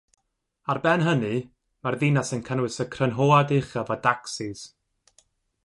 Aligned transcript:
Ar 0.73 0.79
ben 0.85 1.03
hynny, 1.07 1.33
mae'r 1.85 1.97
ddinas 2.03 2.33
yn 2.37 2.41
cynnwys 2.49 2.81
y 2.85 2.87
crynhoad 2.97 3.55
uchaf 3.59 3.93
o 3.97 3.99
dacsis. 4.09 4.65